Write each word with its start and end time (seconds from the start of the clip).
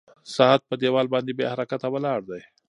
ساعت 0.35 0.61
په 0.69 0.75
دیوال 0.81 1.07
باندې 1.13 1.31
بې 1.37 1.45
حرکته 1.51 1.87
ولاړ 1.91 2.19
دی. 2.29 2.41